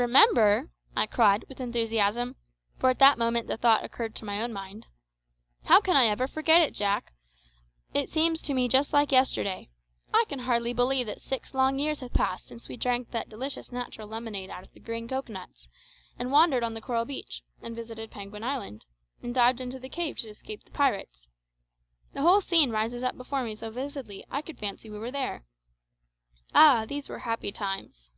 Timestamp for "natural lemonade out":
13.72-14.62